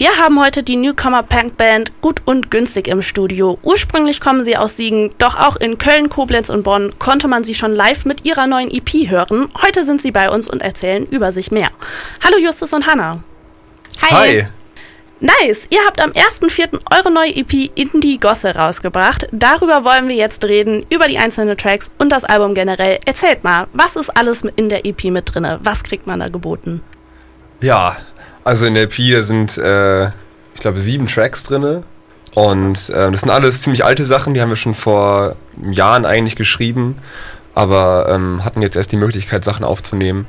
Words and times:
Wir 0.00 0.16
haben 0.16 0.42
heute 0.42 0.62
die 0.62 0.76
Newcomer 0.76 1.22
Punk 1.22 1.58
Band 1.58 1.92
Gut 2.00 2.22
und 2.24 2.50
Günstig 2.50 2.88
im 2.88 3.02
Studio. 3.02 3.58
Ursprünglich 3.62 4.18
kommen 4.18 4.42
sie 4.44 4.56
aus 4.56 4.78
Siegen, 4.78 5.10
doch 5.18 5.36
auch 5.36 5.56
in 5.56 5.76
Köln, 5.76 6.08
Koblenz 6.08 6.48
und 6.48 6.62
Bonn 6.62 6.98
konnte 6.98 7.28
man 7.28 7.44
sie 7.44 7.54
schon 7.54 7.74
live 7.74 8.06
mit 8.06 8.24
ihrer 8.24 8.46
neuen 8.46 8.70
EP 8.70 9.10
hören. 9.10 9.48
Heute 9.60 9.84
sind 9.84 10.00
sie 10.00 10.10
bei 10.10 10.30
uns 10.30 10.48
und 10.48 10.62
erzählen 10.62 11.04
über 11.04 11.32
sich 11.32 11.50
mehr. 11.50 11.68
Hallo 12.24 12.38
Justus 12.38 12.72
und 12.72 12.86
Hanna. 12.86 13.22
Hi. 14.00 14.14
Hi. 14.14 14.46
Nice! 15.20 15.66
Ihr 15.68 15.80
habt 15.86 16.02
am 16.02 16.12
1.4. 16.12 16.80
eure 16.96 17.12
neue 17.12 17.36
EP 17.36 17.52
In 17.74 18.00
die 18.00 18.18
Gosse 18.18 18.54
rausgebracht. 18.54 19.28
Darüber 19.32 19.84
wollen 19.84 20.08
wir 20.08 20.16
jetzt 20.16 20.46
reden, 20.46 20.86
über 20.88 21.08
die 21.08 21.18
einzelnen 21.18 21.58
Tracks 21.58 21.90
und 21.98 22.10
das 22.10 22.24
Album 22.24 22.54
generell. 22.54 23.00
Erzählt 23.04 23.44
mal, 23.44 23.66
was 23.74 23.96
ist 23.96 24.16
alles 24.16 24.44
in 24.56 24.70
der 24.70 24.86
EP 24.86 25.04
mit 25.04 25.34
drin? 25.34 25.58
Was 25.60 25.84
kriegt 25.84 26.06
man 26.06 26.20
da 26.20 26.28
geboten? 26.30 26.80
Ja, 27.60 27.98
also 28.44 28.66
in 28.66 28.74
der 28.74 28.84
EP 28.84 29.24
sind, 29.24 29.58
äh, 29.58 30.06
ich 30.06 30.60
glaube, 30.60 30.80
sieben 30.80 31.06
Tracks 31.06 31.42
drin. 31.42 31.84
Und 32.34 32.90
äh, 32.90 33.10
das 33.10 33.22
sind 33.22 33.30
alles 33.30 33.62
ziemlich 33.62 33.84
alte 33.84 34.04
Sachen, 34.04 34.34
die 34.34 34.40
haben 34.40 34.50
wir 34.50 34.56
schon 34.56 34.74
vor 34.74 35.34
Jahren 35.70 36.06
eigentlich 36.06 36.36
geschrieben, 36.36 36.98
aber 37.54 38.06
ähm, 38.08 38.44
hatten 38.44 38.62
jetzt 38.62 38.76
erst 38.76 38.92
die 38.92 38.96
Möglichkeit, 38.96 39.42
Sachen 39.44 39.64
aufzunehmen. 39.64 40.28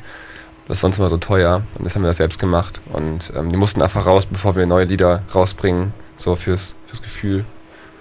Das 0.67 0.77
ist 0.77 0.81
sonst 0.81 0.97
immer 0.97 1.09
so 1.09 1.17
teuer. 1.17 1.63
Und 1.77 1.85
das 1.85 1.95
haben 1.95 2.01
wir 2.01 2.07
das 2.07 2.17
selbst 2.17 2.39
gemacht. 2.39 2.79
Und 2.91 3.33
ähm, 3.35 3.51
die 3.51 3.57
mussten 3.57 3.81
einfach 3.81 4.05
raus, 4.05 4.25
bevor 4.25 4.55
wir 4.55 4.65
neue 4.65 4.85
Lieder 4.85 5.21
rausbringen. 5.35 5.93
So 6.15 6.35
fürs, 6.35 6.75
fürs 6.87 7.01
Gefühl. 7.01 7.45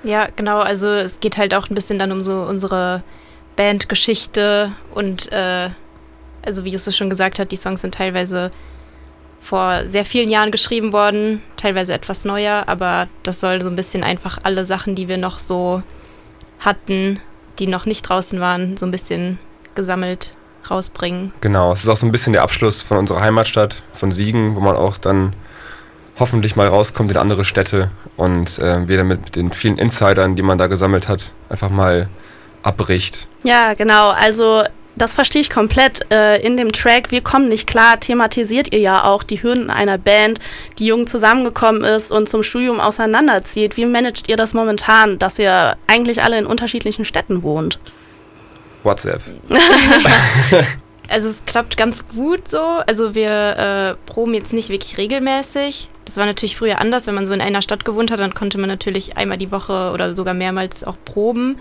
Ja, 0.03 0.29
genau. 0.35 0.61
Also 0.61 0.89
es 0.89 1.21
geht 1.21 1.37
halt 1.37 1.55
auch 1.55 1.69
ein 1.69 1.75
bisschen 1.75 1.99
dann 1.99 2.13
um 2.13 2.23
so 2.23 2.43
unsere 2.43 3.03
Bandgeschichte 3.57 4.73
und 4.95 5.31
äh, 5.33 5.71
also 6.43 6.65
wie 6.65 6.71
Justus 6.71 6.97
schon 6.97 7.11
gesagt 7.11 7.39
hat, 7.39 7.51
die 7.53 7.57
Songs 7.57 7.83
sind 7.83 7.95
teilweise 7.95 8.51
vor 9.41 9.89
sehr 9.89 10.05
vielen 10.05 10.29
Jahren 10.29 10.51
geschrieben 10.51 10.93
worden, 10.93 11.43
teilweise 11.57 11.95
etwas 11.95 12.25
neuer, 12.25 12.65
aber 12.67 13.09
das 13.23 13.41
soll 13.41 13.63
so 13.63 13.69
ein 13.69 13.77
bisschen 13.77 14.05
einfach 14.05 14.39
alle 14.43 14.65
Sachen, 14.67 14.95
die 14.95 15.09
wir 15.09 15.17
noch 15.17 15.39
so 15.39 15.83
hatten, 16.61 17.21
die 17.59 17.67
noch 17.67 17.87
nicht 17.87 18.03
draußen 18.03 18.41
waren, 18.41 18.77
so 18.77 18.87
ein 18.87 18.91
bisschen 18.91 19.39
gesammelt 19.75 20.35
rausbringen. 20.71 21.33
Genau, 21.41 21.73
es 21.73 21.83
ist 21.83 21.89
auch 21.89 21.97
so 21.97 22.07
ein 22.07 22.13
bisschen 22.13 22.35
der 22.35 22.43
Abschluss 22.43 22.83
von 22.83 22.99
unserer 22.99 23.21
Heimatstadt, 23.23 23.83
von 23.95 24.13
Siegen, 24.13 24.57
wo 24.57 24.61
man 24.61 24.77
auch 24.77 24.99
dann 24.99 25.35
hoffentlich 26.19 26.55
mal 26.55 26.69
rauskommt 26.69 27.11
in 27.11 27.17
andere 27.17 27.47
Städte 27.47 27.91
und 28.17 28.59
äh, 28.59 28.87
wir 28.87 29.05
mit 29.05 29.37
den 29.37 29.53
vielen 29.53 29.79
Insidern, 29.79 30.37
die 30.37 30.43
man 30.43 30.59
da 30.59 30.67
gesammelt 30.67 31.09
hat, 31.09 31.33
einfach 31.49 31.71
mal 31.71 32.09
abbricht. 32.63 33.27
Ja, 33.43 33.73
genau. 33.73 34.11
Also 34.11 34.65
das 35.01 35.15
verstehe 35.15 35.41
ich 35.41 35.51
komplett. 35.51 36.11
Äh, 36.11 36.45
in 36.45 36.57
dem 36.57 36.73
Track 36.73 37.11
Wir 37.11 37.23
kommen 37.23 37.49
nicht 37.49 37.67
klar 37.67 37.99
thematisiert 37.99 38.73
ihr 38.73 38.81
ja 38.81 39.05
auch 39.05 39.23
die 39.23 39.43
Hürden 39.43 39.71
einer 39.71 39.99
Band, 39.99 40.41
die 40.79 40.87
jung 40.87 41.07
zusammengekommen 41.07 41.83
ist 41.85 42.13
und 42.13 42.29
zum 42.29 42.43
Studium 42.43 42.81
auseinanderzieht. 42.81 43.77
Wie 43.77 43.87
managt 43.87 44.29
ihr 44.29 44.37
das 44.37 44.53
momentan, 44.53 45.19
dass 45.19 45.39
ihr 45.39 45.77
eigentlich 45.87 46.23
alle 46.23 46.39
in 46.39 46.47
unterschiedlichen 46.47 47.05
Städten 47.05 47.43
wohnt? 47.43 47.79
WhatsApp. 48.83 49.23
also 51.09 51.29
es 51.29 51.43
klappt 51.45 51.77
ganz 51.77 52.07
gut 52.09 52.49
so. 52.49 52.59
Also 52.59 53.15
wir 53.15 53.31
äh, 53.31 54.11
proben 54.11 54.35
jetzt 54.35 54.53
nicht 54.53 54.69
wirklich 54.69 54.99
regelmäßig. 54.99 55.89
Das 56.05 56.17
war 56.17 56.27
natürlich 56.27 56.57
früher 56.57 56.81
anders, 56.81 57.07
wenn 57.07 57.15
man 57.15 57.27
so 57.27 57.33
in 57.33 57.41
einer 57.41 57.63
Stadt 57.63 57.85
gewohnt 57.85 58.11
hat, 58.11 58.21
dann 58.21 58.35
konnte 58.35 58.59
man 58.59 58.69
natürlich 58.69 59.17
einmal 59.17 59.39
die 59.39 59.53
Woche 59.53 59.93
oder 59.93 60.15
sogar 60.15 60.35
mehrmals 60.35 60.85
auch 60.85 60.97
proben. 61.05 61.57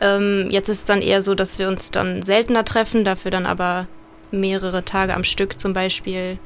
Ähm, 0.00 0.48
jetzt 0.50 0.68
ist 0.68 0.78
es 0.78 0.84
dann 0.84 1.02
eher 1.02 1.22
so, 1.22 1.34
dass 1.34 1.58
wir 1.58 1.68
uns 1.68 1.90
dann 1.90 2.22
seltener 2.22 2.64
treffen, 2.64 3.04
dafür 3.04 3.30
dann 3.30 3.46
aber 3.46 3.86
mehrere 4.30 4.84
Tage 4.84 5.14
am 5.14 5.24
Stück 5.24 5.60
zum 5.60 5.72
Beispiel 5.72 6.38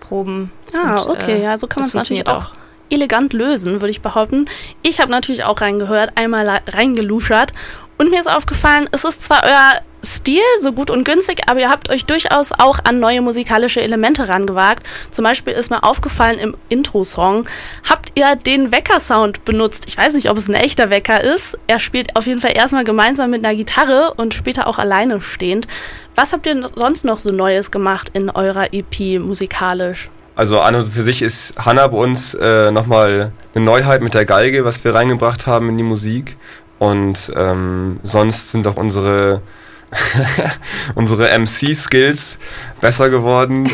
proben. 0.00 0.50
Ah, 0.74 1.00
und, 1.00 1.10
okay, 1.10 1.38
äh, 1.38 1.42
ja, 1.42 1.56
so 1.58 1.66
kann 1.66 1.80
man 1.80 1.88
es 1.88 1.94
natürlich 1.94 2.26
auch 2.26 2.52
elegant 2.90 3.32
lösen, 3.32 3.80
würde 3.80 3.90
ich 3.90 4.00
behaupten. 4.00 4.46
Ich 4.82 5.00
habe 5.00 5.10
natürlich 5.10 5.44
auch 5.44 5.60
reingehört, 5.60 6.12
einmal 6.16 6.60
reingeluschert 6.66 7.52
und 7.98 8.10
mir 8.10 8.20
ist 8.20 8.30
aufgefallen, 8.30 8.88
es 8.92 9.04
ist 9.04 9.24
zwar 9.24 9.42
euer 9.44 9.82
Stil 10.16 10.42
so 10.62 10.72
gut 10.72 10.90
und 10.90 11.04
günstig, 11.04 11.42
aber 11.48 11.60
ihr 11.60 11.70
habt 11.70 11.90
euch 11.90 12.04
durchaus 12.04 12.52
auch 12.52 12.78
an 12.84 12.98
neue 12.98 13.20
musikalische 13.20 13.80
Elemente 13.80 14.28
rangewagt. 14.28 14.86
Zum 15.10 15.24
Beispiel 15.24 15.52
ist 15.52 15.70
mir 15.70 15.84
aufgefallen 15.84 16.38
im 16.38 16.56
Intro-Song, 16.68 17.48
habt 17.88 18.12
ihr 18.14 18.36
den 18.36 18.72
Wecker-Sound 18.72 19.44
benutzt. 19.44 19.84
Ich 19.86 19.98
weiß 19.98 20.14
nicht, 20.14 20.30
ob 20.30 20.38
es 20.38 20.48
ein 20.48 20.54
echter 20.54 20.90
Wecker 20.90 21.22
ist. 21.22 21.58
Er 21.66 21.78
spielt 21.78 22.16
auf 22.16 22.26
jeden 22.26 22.40
Fall 22.40 22.56
erstmal 22.56 22.84
gemeinsam 22.84 23.30
mit 23.30 23.44
einer 23.44 23.54
Gitarre 23.54 24.14
und 24.16 24.34
später 24.34 24.66
auch 24.66 24.78
alleine 24.78 25.20
stehend. 25.20 25.68
Was 26.14 26.32
habt 26.32 26.46
ihr 26.46 26.68
sonst 26.74 27.04
noch 27.04 27.18
so 27.18 27.30
Neues 27.30 27.70
gemacht 27.70 28.10
in 28.12 28.30
eurer 28.30 28.72
EP 28.72 29.20
musikalisch? 29.20 30.10
Also 30.38 30.60
an 30.60 30.76
und 30.76 30.84
für 30.84 31.02
sich 31.02 31.20
ist 31.20 31.54
Hannah 31.58 31.88
bei 31.88 31.98
uns 31.98 32.32
äh, 32.34 32.70
nochmal 32.70 33.32
eine 33.54 33.64
Neuheit 33.64 34.02
mit 34.02 34.14
der 34.14 34.24
Geige, 34.24 34.64
was 34.64 34.84
wir 34.84 34.94
reingebracht 34.94 35.48
haben 35.48 35.68
in 35.68 35.76
die 35.76 35.84
Musik. 35.84 36.36
Und 36.78 37.32
ähm, 37.36 37.98
sonst 38.04 38.52
sind 38.52 38.66
auch 38.68 38.76
unsere, 38.76 39.42
unsere 40.94 41.38
MC-Skills 41.38 42.38
besser 42.80 43.10
geworden. 43.10 43.70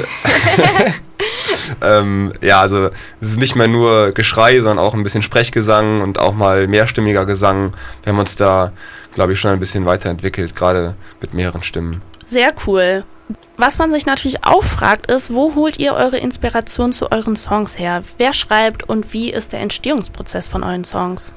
ähm, 1.82 2.32
ja, 2.40 2.60
also 2.60 2.90
es 3.20 3.30
ist 3.30 3.38
nicht 3.38 3.56
mehr 3.56 3.68
nur 3.68 4.12
Geschrei, 4.12 4.56
sondern 4.58 4.78
auch 4.78 4.94
ein 4.94 5.02
bisschen 5.02 5.22
Sprechgesang 5.22 6.00
und 6.00 6.18
auch 6.18 6.34
mal 6.34 6.66
mehrstimmiger 6.66 7.26
Gesang. 7.26 7.74
Wir 8.02 8.12
haben 8.12 8.18
uns 8.18 8.36
da, 8.36 8.72
glaube 9.14 9.32
ich, 9.32 9.40
schon 9.40 9.50
ein 9.50 9.60
bisschen 9.60 9.86
weiterentwickelt, 9.86 10.54
gerade 10.54 10.94
mit 11.20 11.34
mehreren 11.34 11.62
Stimmen. 11.62 12.02
Sehr 12.26 12.52
cool. 12.66 13.04
Was 13.56 13.78
man 13.78 13.90
sich 13.90 14.04
natürlich 14.04 14.44
auch 14.44 14.64
fragt, 14.64 15.10
ist, 15.10 15.32
wo 15.32 15.54
holt 15.54 15.78
ihr 15.78 15.94
eure 15.94 16.18
Inspiration 16.18 16.92
zu 16.92 17.12
euren 17.12 17.36
Songs 17.36 17.78
her? 17.78 18.02
Wer 18.18 18.32
schreibt 18.32 18.88
und 18.88 19.12
wie 19.12 19.30
ist 19.30 19.52
der 19.52 19.60
Entstehungsprozess 19.60 20.46
von 20.46 20.64
euren 20.64 20.84
Songs? 20.84 21.32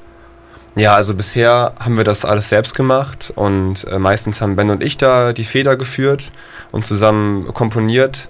Ja, 0.78 0.94
also 0.94 1.14
bisher 1.14 1.72
haben 1.80 1.96
wir 1.96 2.04
das 2.04 2.24
alles 2.24 2.50
selbst 2.50 2.76
gemacht 2.76 3.32
und 3.34 3.82
äh, 3.88 3.98
meistens 3.98 4.40
haben 4.40 4.54
Ben 4.54 4.70
und 4.70 4.80
ich 4.80 4.96
da 4.96 5.32
die 5.32 5.42
Feder 5.42 5.76
geführt 5.76 6.30
und 6.70 6.86
zusammen 6.86 7.52
komponiert. 7.52 8.28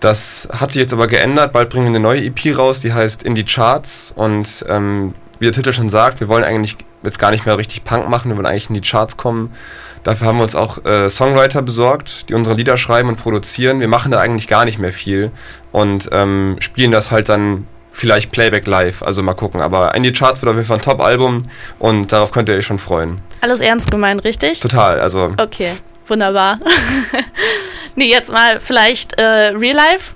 Das 0.00 0.48
hat 0.52 0.72
sich 0.72 0.82
jetzt 0.82 0.92
aber 0.92 1.06
geändert. 1.06 1.54
Bald 1.54 1.70
bringen 1.70 1.86
wir 1.86 1.90
eine 1.90 2.00
neue 2.00 2.24
EP 2.24 2.58
raus, 2.58 2.80
die 2.80 2.92
heißt 2.92 3.22
In 3.22 3.34
die 3.34 3.44
Charts 3.44 4.12
und 4.14 4.66
ähm, 4.68 5.14
wie 5.38 5.46
der 5.46 5.54
Titel 5.54 5.72
schon 5.72 5.88
sagt, 5.88 6.20
wir 6.20 6.28
wollen 6.28 6.44
eigentlich 6.44 6.76
jetzt 7.02 7.18
gar 7.18 7.30
nicht 7.30 7.46
mehr 7.46 7.56
richtig 7.56 7.84
Punk 7.84 8.06
machen, 8.06 8.30
wir 8.30 8.36
wollen 8.36 8.44
eigentlich 8.44 8.68
in 8.68 8.74
die 8.74 8.86
Charts 8.86 9.16
kommen. 9.16 9.54
Dafür 10.02 10.26
haben 10.26 10.36
wir 10.36 10.42
uns 10.44 10.54
auch 10.54 10.84
äh, 10.84 11.08
Songwriter 11.08 11.62
besorgt, 11.62 12.28
die 12.28 12.34
unsere 12.34 12.54
Lieder 12.54 12.76
schreiben 12.76 13.08
und 13.08 13.16
produzieren. 13.16 13.80
Wir 13.80 13.88
machen 13.88 14.12
da 14.12 14.20
eigentlich 14.20 14.46
gar 14.46 14.66
nicht 14.66 14.78
mehr 14.78 14.92
viel 14.92 15.30
und 15.72 16.10
ähm, 16.12 16.56
spielen 16.58 16.90
das 16.90 17.10
halt 17.10 17.30
dann 17.30 17.66
vielleicht 17.96 18.30
Playback 18.30 18.66
live. 18.66 19.02
Also 19.02 19.22
mal 19.22 19.34
gucken. 19.34 19.60
Aber 19.60 19.94
in 19.94 20.02
die 20.02 20.12
Charts 20.12 20.42
wird 20.42 20.50
auf 20.50 20.56
jeden 20.56 20.68
Fall 20.68 20.76
ein 20.76 20.82
Top-Album 20.82 21.42
und 21.78 22.12
darauf 22.12 22.30
könnt 22.30 22.48
ihr 22.48 22.56
euch 22.56 22.66
schon 22.66 22.78
freuen. 22.78 23.20
Alles 23.40 23.60
ernst 23.60 23.90
gemeint, 23.90 24.22
richtig? 24.24 24.60
Total, 24.60 25.00
also. 25.00 25.32
Okay, 25.38 25.72
wunderbar. 26.06 26.58
nee, 27.96 28.08
jetzt 28.08 28.30
mal 28.30 28.60
vielleicht 28.60 29.18
äh, 29.18 29.22
Real 29.22 29.74
Life. 29.74 30.14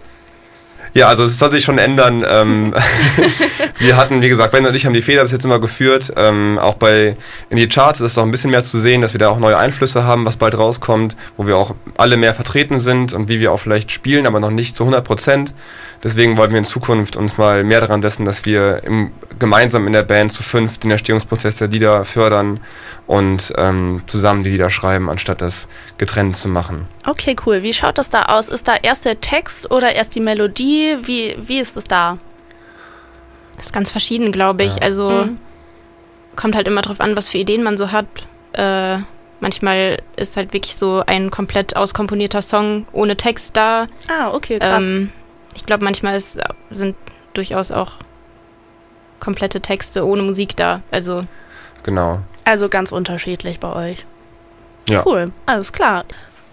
Ja, 0.93 1.09
also 1.09 1.25
es 1.25 1.39
soll 1.39 1.51
sich 1.51 1.65
schon 1.65 1.79
ändern. 1.79 2.25
Ähm, 2.29 2.75
wir 3.79 3.97
hatten, 3.97 4.23
wie 4.23 4.29
gesagt, 4.29 4.53
Ben 4.53 4.67
und 4.67 4.75
ich 4.75 4.87
haben 4.87 4.95
die 4.95 5.03
Fehler 5.03 5.23
bis 5.23 5.33
jetzt 5.33 5.45
immer 5.45 5.61
geführt. 5.61 6.13
Ähm, 6.17 6.59
auch 6.59 6.75
bei 6.75 7.17
in 7.49 7.57
die 7.57 7.69
Charts 7.69 8.01
ist 8.01 8.13
es 8.13 8.17
noch 8.17 8.25
ein 8.25 8.31
bisschen 8.31 8.51
mehr 8.51 8.63
zu 8.63 8.79
sehen, 8.79 9.01
dass 9.01 9.13
wir 9.13 9.19
da 9.19 9.29
auch 9.29 9.39
neue 9.39 9.59
Einflüsse 9.59 10.05
haben, 10.05 10.27
was 10.27 10.37
bald 10.37 10.57
rauskommt, 10.57 11.17
wo 11.37 11.47
wir 11.47 11.57
auch 11.57 11.75
alle 11.97 12.17
mehr 12.17 12.35
vertreten 12.35 12.81
sind 12.81 13.13
und 13.13 13.29
wie 13.29 13.41
wir 13.41 13.53
auch 13.53 13.59
vielleicht 13.59 13.91
spielen, 13.91 14.27
aber 14.27 14.41
noch 14.41 14.51
nicht 14.51 14.77
zu 14.77 14.85
100 14.85 15.05
Prozent. 15.05 15.55
Deswegen 16.03 16.39
wollen 16.39 16.51
wir 16.51 16.59
in 16.59 16.65
Zukunft 16.65 17.17
uns 17.17 17.37
mal 17.37 17.63
mehr 17.63 17.81
daran 17.81 18.01
setzen, 18.01 18.25
dass 18.25 18.47
wir 18.47 18.83
im, 18.85 19.13
gemeinsam 19.39 19.87
in 19.87 19.93
der 19.93 20.03
Band 20.03 20.33
zu 20.33 20.43
fünf 20.43 20.79
den 20.79 20.91
Erstehungsprozess 20.91 21.57
der 21.57 21.69
Lieder 21.69 22.05
fördern 22.05 22.61
und 23.11 23.53
ähm, 23.57 24.05
zusammen 24.07 24.45
die 24.45 24.51
Lieder 24.51 24.71
schreiben, 24.71 25.11
anstatt 25.11 25.41
das 25.41 25.67
getrennt 25.99 26.37
zu 26.37 26.47
machen. 26.47 26.87
Okay, 27.05 27.35
cool. 27.45 27.65
Wie 27.65 27.75
schaut 27.75 27.99
das 27.99 28.09
da 28.09 28.27
aus? 28.27 28.49
Ist 28.49 28.69
da 28.69 28.77
erst 28.81 29.05
der 29.05 29.21
Text 29.21 29.69
oder 29.69 29.93
erst 29.93 30.15
die 30.15 30.21
Melodie? 30.21 30.97
Wie, 31.03 31.37
wie 31.43 31.59
ist 31.59 31.77
es 31.77 31.83
da? 31.83 32.19
Das 33.57 33.67
ist 33.67 33.73
ganz 33.73 33.91
verschieden, 33.91 34.31
glaube 34.31 34.63
ich. 34.63 34.77
Ja. 34.77 34.83
Also 34.83 35.11
mhm. 35.11 35.39
kommt 36.37 36.55
halt 36.55 36.69
immer 36.69 36.83
drauf 36.83 37.01
an, 37.01 37.17
was 37.17 37.29
für 37.29 37.39
Ideen 37.39 37.65
man 37.65 37.77
so 37.77 37.91
hat. 37.91 38.07
Äh, 38.53 38.99
manchmal 39.41 40.01
ist 40.15 40.37
halt 40.37 40.53
wirklich 40.53 40.77
so 40.77 41.03
ein 41.05 41.33
komplett 41.33 41.75
auskomponierter 41.75 42.43
Song 42.43 42.87
ohne 42.93 43.17
Text 43.17 43.57
da. 43.57 43.89
Ah, 44.09 44.31
okay, 44.33 44.61
krass. 44.61 44.85
Ähm, 44.85 45.11
ich 45.57 45.67
glaube, 45.67 45.83
manchmal 45.83 46.15
ist, 46.15 46.39
sind 46.71 46.95
durchaus 47.35 47.73
auch 47.73 47.95
komplette 49.19 49.61
Texte 49.61 50.07
ohne 50.07 50.23
Musik 50.23 50.55
da. 50.55 50.83
Also. 50.93 51.23
Genau. 51.83 52.21
Also 52.45 52.69
ganz 52.69 52.93
unterschiedlich 52.93 53.61
bei 53.61 53.73
euch. 53.73 54.07
Ja. 54.89 55.05
Cool, 55.07 55.27
alles 55.47 55.73
klar. 55.73 56.05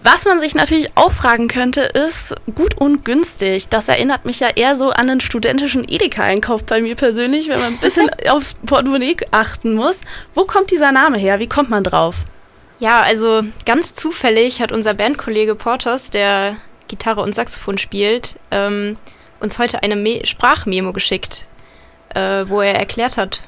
Was 0.02 0.24
man 0.24 0.38
sich 0.38 0.54
natürlich 0.54 0.90
auch 0.94 1.10
fragen 1.10 1.48
könnte, 1.48 1.80
ist 1.80 2.34
gut 2.54 2.76
und 2.76 3.04
günstig. 3.04 3.68
Das 3.68 3.88
erinnert 3.88 4.26
mich 4.26 4.38
ja 4.38 4.48
eher 4.48 4.76
so 4.76 4.90
an 4.90 5.10
einen 5.10 5.20
studentischen 5.20 5.84
Edeka-Einkauf 5.88 6.62
bei 6.62 6.80
mir 6.80 6.94
persönlich, 6.94 7.48
wenn 7.48 7.58
man 7.58 7.74
ein 7.74 7.78
bisschen 7.78 8.08
aufs 8.28 8.54
Portemonnaie 8.54 9.16
achten 9.32 9.74
muss. 9.74 10.00
Wo 10.34 10.44
kommt 10.44 10.70
dieser 10.70 10.92
Name 10.92 11.18
her? 11.18 11.40
Wie 11.40 11.48
kommt 11.48 11.68
man 11.68 11.82
drauf? 11.82 12.16
Ja, 12.78 13.00
also 13.00 13.42
ganz 13.66 13.96
zufällig 13.96 14.62
hat 14.62 14.70
unser 14.70 14.94
Bandkollege 14.94 15.56
Portos, 15.56 16.10
der 16.10 16.56
Gitarre 16.86 17.22
und 17.22 17.34
Saxophon 17.34 17.76
spielt, 17.76 18.38
ähm, 18.52 18.96
uns 19.40 19.58
heute 19.58 19.82
eine 19.82 19.96
Me 19.96 20.24
Sprachmemo 20.24 20.92
geschickt, 20.92 21.48
äh, 22.14 22.44
wo 22.46 22.60
er 22.60 22.76
erklärt 22.76 23.16
hat, 23.16 23.42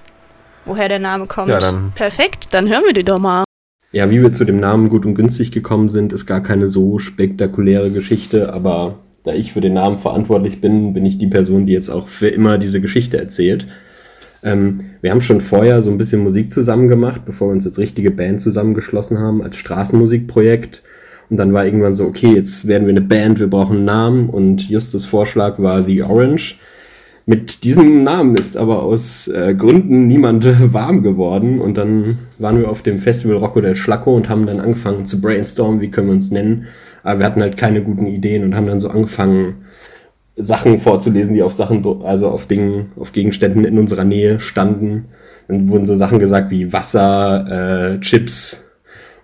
woher 0.64 0.88
der 0.88 0.98
Name 0.98 1.26
kommt. 1.26 1.48
Ja, 1.48 1.58
dann. 1.58 1.92
Perfekt, 1.94 2.48
dann 2.52 2.68
hören 2.68 2.84
wir 2.84 2.92
die 2.92 3.04
doch 3.04 3.18
mal. 3.18 3.44
Ja, 3.92 4.10
wie 4.10 4.22
wir 4.22 4.32
zu 4.32 4.44
dem 4.44 4.60
Namen 4.60 4.88
gut 4.88 5.04
und 5.04 5.14
günstig 5.14 5.50
gekommen 5.50 5.88
sind, 5.88 6.12
ist 6.12 6.26
gar 6.26 6.42
keine 6.42 6.68
so 6.68 6.98
spektakuläre 6.98 7.90
Geschichte, 7.90 8.52
aber 8.52 8.98
da 9.24 9.32
ich 9.32 9.52
für 9.52 9.60
den 9.60 9.74
Namen 9.74 9.98
verantwortlich 9.98 10.60
bin, 10.60 10.94
bin 10.94 11.04
ich 11.04 11.18
die 11.18 11.26
Person, 11.26 11.66
die 11.66 11.72
jetzt 11.72 11.90
auch 11.90 12.08
für 12.08 12.28
immer 12.28 12.56
diese 12.56 12.80
Geschichte 12.80 13.18
erzählt. 13.18 13.66
Ähm, 14.42 14.86
wir 15.02 15.10
haben 15.10 15.20
schon 15.20 15.40
vorher 15.40 15.82
so 15.82 15.90
ein 15.90 15.98
bisschen 15.98 16.22
Musik 16.22 16.52
zusammen 16.52 16.88
gemacht, 16.88 17.22
bevor 17.26 17.48
wir 17.48 17.52
uns 17.52 17.66
als 17.66 17.78
richtige 17.78 18.10
Band 18.10 18.40
zusammengeschlossen 18.40 19.18
haben, 19.18 19.42
als 19.42 19.56
Straßenmusikprojekt. 19.56 20.82
Und 21.28 21.36
dann 21.36 21.52
war 21.52 21.64
irgendwann 21.64 21.94
so, 21.94 22.06
okay, 22.06 22.34
jetzt 22.34 22.66
werden 22.66 22.86
wir 22.86 22.92
eine 22.92 23.00
Band, 23.00 23.38
wir 23.38 23.48
brauchen 23.48 23.78
einen 23.78 23.84
Namen. 23.84 24.28
Und 24.30 24.68
Justus 24.68 25.04
Vorschlag 25.04 25.58
war 25.58 25.82
The 25.82 26.02
Orange. 26.02 26.56
Mit 27.30 27.62
diesem 27.62 28.02
Namen 28.02 28.34
ist 28.34 28.56
aber 28.56 28.82
aus 28.82 29.28
äh, 29.28 29.54
Gründen 29.54 30.08
niemand 30.08 30.44
warm 30.72 31.04
geworden. 31.04 31.60
Und 31.60 31.78
dann 31.78 32.18
waren 32.38 32.58
wir 32.58 32.68
auf 32.68 32.82
dem 32.82 32.98
Festival 32.98 33.36
Rocco 33.36 33.60
del 33.60 33.76
Schlacco 33.76 34.16
und 34.16 34.28
haben 34.28 34.46
dann 34.46 34.58
angefangen 34.58 35.06
zu 35.06 35.20
brainstormen, 35.20 35.80
wie 35.80 35.92
können 35.92 36.08
wir 36.08 36.14
uns 36.14 36.32
nennen. 36.32 36.66
Aber 37.04 37.20
wir 37.20 37.26
hatten 37.26 37.40
halt 37.40 37.56
keine 37.56 37.84
guten 37.84 38.06
Ideen 38.06 38.42
und 38.42 38.56
haben 38.56 38.66
dann 38.66 38.80
so 38.80 38.88
angefangen, 38.88 39.64
Sachen 40.34 40.80
vorzulesen, 40.80 41.34
die 41.34 41.44
auf 41.44 41.52
Sachen, 41.52 41.86
also 42.02 42.26
auf 42.26 42.46
Dingen, 42.46 42.86
auf 42.96 43.12
Gegenständen 43.12 43.64
in 43.64 43.78
unserer 43.78 44.04
Nähe 44.04 44.40
standen. 44.40 45.04
Dann 45.46 45.68
wurden 45.68 45.86
so 45.86 45.94
Sachen 45.94 46.18
gesagt 46.18 46.50
wie 46.50 46.72
Wasser, 46.72 47.92
äh, 47.94 48.00
Chips, 48.00 48.64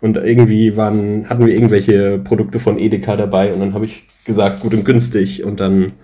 und 0.00 0.16
irgendwie 0.16 0.76
waren, 0.76 1.28
hatten 1.28 1.44
wir 1.44 1.52
irgendwelche 1.52 2.18
Produkte 2.18 2.60
von 2.60 2.78
Edeka 2.78 3.16
dabei 3.16 3.52
und 3.52 3.58
dann 3.58 3.74
habe 3.74 3.86
ich 3.86 4.04
gesagt, 4.24 4.60
gut 4.60 4.74
und 4.74 4.84
günstig. 4.84 5.42
Und 5.42 5.58
dann, 5.58 5.94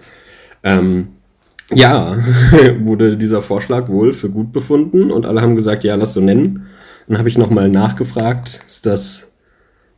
ähm, 0.64 1.08
ja, 1.74 2.16
wurde 2.80 3.16
dieser 3.16 3.42
Vorschlag 3.42 3.88
wohl 3.88 4.14
für 4.14 4.30
gut 4.30 4.52
befunden 4.52 5.10
und 5.10 5.26
alle 5.26 5.40
haben 5.40 5.56
gesagt, 5.56 5.84
ja, 5.84 5.94
lass 5.94 6.12
so 6.12 6.20
nennen. 6.20 6.66
Dann 7.08 7.18
habe 7.18 7.28
ich 7.28 7.38
nochmal 7.38 7.68
nachgefragt, 7.68 8.60
ist 8.66 8.86
das, 8.86 9.28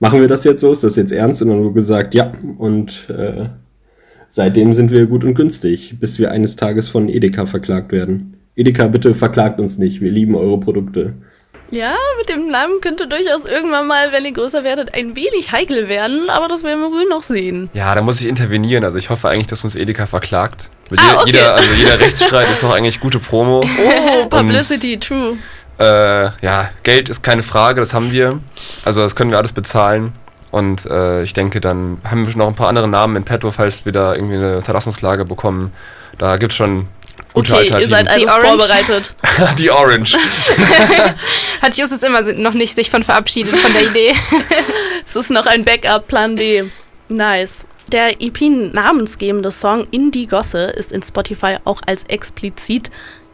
machen 0.00 0.20
wir 0.20 0.28
das 0.28 0.44
jetzt 0.44 0.60
so, 0.60 0.72
ist 0.72 0.84
das 0.84 0.96
jetzt 0.96 1.12
ernst? 1.12 1.42
Und 1.42 1.48
dann 1.48 1.60
wurde 1.60 1.74
gesagt, 1.74 2.14
ja. 2.14 2.32
Und 2.58 3.08
äh, 3.10 3.48
seitdem 4.28 4.74
sind 4.74 4.90
wir 4.90 5.06
gut 5.06 5.24
und 5.24 5.34
günstig, 5.34 5.96
bis 6.00 6.18
wir 6.18 6.30
eines 6.32 6.56
Tages 6.56 6.88
von 6.88 7.08
Edeka 7.08 7.46
verklagt 7.46 7.92
werden. 7.92 8.36
Edeka, 8.56 8.86
bitte 8.88 9.14
verklagt 9.14 9.60
uns 9.60 9.78
nicht, 9.78 10.00
wir 10.00 10.10
lieben 10.10 10.34
eure 10.34 10.60
Produkte. 10.60 11.14
Ja, 11.70 11.94
mit 12.18 12.28
dem 12.28 12.48
Namen 12.48 12.80
könnte 12.80 13.08
durchaus 13.08 13.46
irgendwann 13.46 13.88
mal, 13.88 14.12
wenn 14.12 14.24
ihr 14.24 14.32
größer 14.32 14.64
werdet, 14.64 14.94
ein 14.94 15.16
wenig 15.16 15.50
heikel 15.50 15.88
werden, 15.88 16.28
aber 16.30 16.46
das 16.46 16.62
werden 16.62 16.80
wir 16.80 16.90
wohl 16.90 17.08
noch 17.08 17.22
sehen. 17.22 17.70
Ja, 17.74 17.94
da 17.94 18.02
muss 18.02 18.20
ich 18.20 18.28
intervenieren. 18.28 18.84
Also 18.84 18.98
ich 18.98 19.10
hoffe 19.10 19.28
eigentlich, 19.28 19.48
dass 19.48 19.64
uns 19.64 19.74
Edeka 19.74 20.06
verklagt. 20.06 20.70
Ah, 20.96 21.14
okay. 21.16 21.22
jeder, 21.26 21.54
also 21.54 21.74
jeder 21.74 21.98
Rechtsstreit 21.98 22.50
ist 22.50 22.62
doch 22.62 22.74
eigentlich 22.74 23.00
gute 23.00 23.18
Promo. 23.18 23.62
Oh, 23.62 24.26
Publicity, 24.26 24.94
Und, 24.94 25.04
true. 25.04 25.38
Äh, 25.78 26.24
ja, 26.44 26.70
Geld 26.82 27.08
ist 27.08 27.22
keine 27.22 27.42
Frage, 27.42 27.80
das 27.80 27.94
haben 27.94 28.12
wir. 28.12 28.40
Also 28.84 29.00
das 29.00 29.16
können 29.16 29.30
wir 29.30 29.38
alles 29.38 29.52
bezahlen. 29.52 30.12
Und 30.50 30.86
äh, 30.86 31.22
ich 31.24 31.32
denke, 31.32 31.60
dann 31.60 31.98
haben 32.08 32.26
wir 32.26 32.36
noch 32.36 32.46
ein 32.46 32.54
paar 32.54 32.68
andere 32.68 32.86
Namen 32.86 33.16
in 33.16 33.24
petto, 33.24 33.50
falls 33.50 33.84
wir 33.84 33.92
da 33.92 34.14
irgendwie 34.14 34.36
eine 34.36 34.62
Zerlassungsklage 34.62 35.24
bekommen. 35.24 35.72
Da 36.18 36.36
gibt 36.36 36.52
es 36.52 36.56
schon 36.56 36.86
Gute 37.34 37.52
okay, 37.52 37.80
ihr 37.80 37.88
seid 37.88 38.08
also 38.08 38.28
vorbereitet. 38.28 39.14
die 39.58 39.68
Orange. 39.68 40.16
Hat 41.60 41.76
Justus 41.76 42.04
immer 42.04 42.22
noch 42.22 42.54
nicht 42.54 42.76
sich 42.76 42.90
von 42.90 43.02
verabschiedet 43.02 43.56
von 43.56 43.72
der 43.72 43.86
Idee. 43.86 44.14
es 45.04 45.16
ist 45.16 45.30
noch 45.30 45.46
ein 45.46 45.64
Backup, 45.64 46.06
Plan 46.06 46.36
B. 46.36 46.62
Nice. 47.08 47.66
Der 47.88 48.20
EP-namensgebende 48.20 49.50
Song 49.50 49.86
Indie 49.90 50.26
Gosse 50.26 50.64
ist 50.64 50.92
in 50.92 51.02
Spotify 51.02 51.58
auch 51.64 51.82
als 51.86 52.04
explizit 52.04 52.90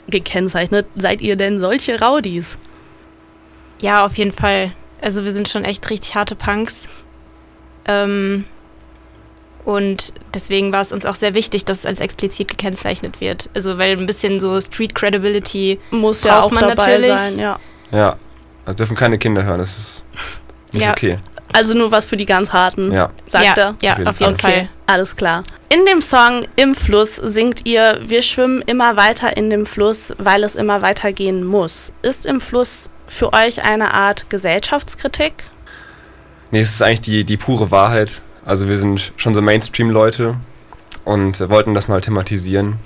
gekennzeichnet. 0.09 0.87
Seid 0.97 1.21
ihr 1.21 1.37
denn 1.37 1.61
solche 1.61 2.01
Rowdies? 2.01 2.59
Ja, 3.81 4.05
auf 4.05 4.19
jeden 4.19 4.33
Fall. 4.33 4.73
Also 5.01 5.25
wir 5.25 5.33
sind 5.33 5.49
schon 5.49 5.65
echt 5.65 5.89
richtig 5.89 6.15
harte 6.15 6.35
Punks. 6.35 6.89
Ähm, 7.87 8.45
und 9.65 10.15
deswegen 10.35 10.73
war 10.73 10.81
es 10.81 10.93
uns 10.93 11.07
auch 11.07 11.15
sehr 11.15 11.35
wichtig, 11.35 11.65
dass 11.65 11.81
es 11.81 11.87
als 11.87 12.01
explizit 12.01 12.49
gekennzeichnet 12.49 13.21
wird. 13.21 13.51
Also 13.55 13.79
weil 13.79 13.97
ein 13.97 14.07
bisschen 14.07 14.41
so 14.41 14.61
Street 14.61 14.95
Credibility 14.95 15.79
muss 15.91 16.23
ja 16.25 16.43
auch 16.43 16.51
man 16.51 16.69
dabei 16.69 16.99
natürlich. 16.99 17.19
sein, 17.19 17.39
ja. 17.39 17.59
Ja, 17.93 18.17
also 18.65 18.77
dürfen 18.77 18.97
keine 18.97 19.19
Kinder 19.19 19.45
hören, 19.45 19.59
das 19.59 19.77
ist 19.77 20.05
nicht 20.73 20.83
ja. 20.83 20.91
okay. 20.93 21.19
Also 21.53 21.75
nur 21.75 21.91
was 21.91 22.05
für 22.05 22.17
die 22.17 22.27
ganz 22.27 22.53
harten, 22.53 22.93
ja. 22.93 23.11
sagt 23.27 23.45
ja, 23.45 23.53
er. 23.55 23.77
Ja, 23.81 23.93
auf 23.93 23.99
jeden, 23.99 24.09
auf 24.09 24.21
jeden 24.21 24.39
Fall. 24.39 24.53
Fall. 24.53 24.69
Alles 24.87 25.17
klar. 25.17 25.43
In 25.69 25.87
dem 25.87 26.03
Song 26.03 26.47
Im 26.57 26.75
Fluss 26.75 27.17
singt 27.17 27.67
ihr, 27.67 28.01
wir 28.03 28.23
schwimmen 28.23 28.63
immer 28.63 28.97
weiter 28.97 29.37
in 29.37 29.51
dem 29.51 29.67
Fluss, 29.67 30.13
weil 30.19 30.43
es 30.43 30.55
immer 30.55 30.83
weitergehen 30.83 31.45
muss. 31.45 31.93
Ist 32.03 32.27
im 32.27 32.41
Fluss 32.41 32.91
für 33.07 33.33
euch 33.33 33.65
eine 33.65 33.95
Art 33.95 34.29
Gesellschaftskritik? 34.31 35.45
Nee, 36.51 36.63
es 36.63 36.71
ist 36.71 36.83
eigentlich 36.83 37.01
die, 37.03 37.25
die 37.25 37.37
pure 37.37 37.71
Wahrheit. 37.71 38.21
Also 38.45 38.69
wir 38.69 38.79
sind 38.79 39.13
schon 39.17 39.35
so 39.35 39.43
Mainstream-Leute 39.43 40.37
und 41.05 41.39
wollten 41.51 41.75
das 41.75 41.89
mal 41.89 42.01
thematisieren, 42.01 42.77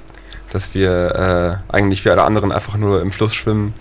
dass 0.50 0.74
wir 0.74 1.62
äh, 1.70 1.74
eigentlich 1.74 2.04
wie 2.04 2.10
alle 2.10 2.24
anderen 2.24 2.52
einfach 2.52 2.76
nur 2.76 3.00
im 3.00 3.12
Fluss 3.12 3.34
schwimmen. 3.34 3.72